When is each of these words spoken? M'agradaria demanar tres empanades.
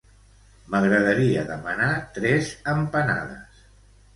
M'agradaria 0.75 1.43
demanar 1.51 1.91
tres 2.17 2.51
empanades. 2.75 3.65